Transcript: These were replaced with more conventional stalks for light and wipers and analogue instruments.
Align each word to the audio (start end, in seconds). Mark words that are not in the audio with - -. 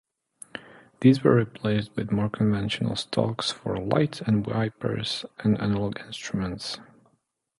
These 1.01 1.23
were 1.23 1.35
replaced 1.35 1.95
with 1.95 2.11
more 2.11 2.27
conventional 2.27 2.95
stalks 2.95 3.51
for 3.51 3.77
light 3.77 4.19
and 4.21 4.47
wipers 4.47 5.25
and 5.43 5.55
analogue 5.61 5.99
instruments. 5.99 6.79